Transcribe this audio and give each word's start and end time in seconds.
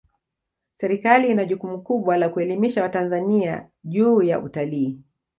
serikali 0.75 1.29
ina 1.29 1.45
jukumu 1.45 1.81
kubwa 1.81 2.17
la 2.17 2.29
kuelimisha 2.29 2.83
watanzania 2.83 3.69
juu 3.83 4.21
ya 4.21 4.39
utalii 4.39 5.01